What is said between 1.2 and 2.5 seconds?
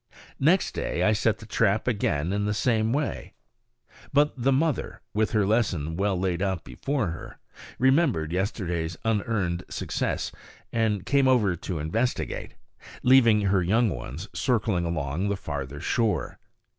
the trap again in